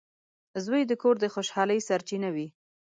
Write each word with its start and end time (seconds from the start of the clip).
•زوی 0.65 0.81
د 0.87 0.91
کور 1.01 1.15
د 1.19 1.25
خوشحالۍ 1.33 1.79
سرچینه 1.89 2.29
وي. 2.35 2.47